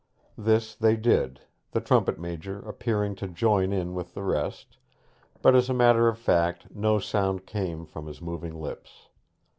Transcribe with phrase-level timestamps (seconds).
[0.39, 1.41] This they did,
[1.73, 4.79] the trumpet major appearing to join in with the rest;
[5.43, 9.09] but as a matter of fact no sound came from his moving lips.